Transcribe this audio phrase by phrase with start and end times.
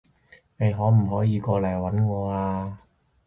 [0.57, 2.75] 你可唔可以過嚟搵我啊？